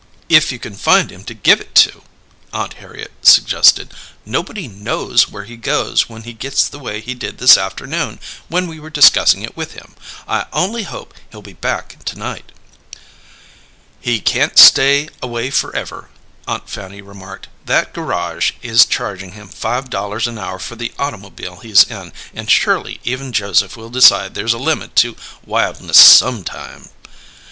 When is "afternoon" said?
7.55-8.19